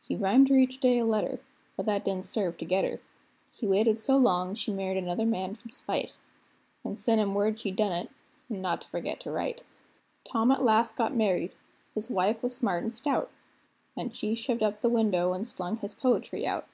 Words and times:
He 0.00 0.14
rhymed 0.14 0.50
her 0.50 0.54
each 0.56 0.78
day 0.80 0.98
a 0.98 1.04
letter, 1.04 1.40
but 1.76 1.84
that 1.86 2.04
didn't 2.04 2.26
serve 2.26 2.56
to 2.58 2.64
get 2.64 2.84
her; 2.84 3.00
He 3.50 3.66
waited 3.66 3.98
so 3.98 4.16
long, 4.16 4.54
she 4.54 4.72
married 4.72 4.98
another 4.98 5.26
man 5.26 5.56
from 5.56 5.72
spite, 5.72 6.20
An' 6.84 6.94
sent 6.94 7.20
him 7.20 7.34
word 7.34 7.58
she'd 7.58 7.74
done 7.74 7.90
it, 7.90 8.08
an' 8.48 8.62
not 8.62 8.82
to 8.82 8.88
forget 8.88 9.18
to 9.22 9.32
write. 9.32 9.66
Tom 10.22 10.52
at 10.52 10.62
last 10.62 10.94
got 10.94 11.12
married; 11.16 11.56
his 11.92 12.08
wife 12.08 12.40
was 12.40 12.54
smart 12.54 12.84
and 12.84 12.94
stout, 12.94 13.32
An' 13.96 14.12
she 14.12 14.36
shoved 14.36 14.62
up 14.62 14.80
the 14.80 14.88
window 14.88 15.32
and 15.32 15.44
slung 15.44 15.76
his 15.78 15.92
poetry 15.92 16.46
out. 16.46 16.68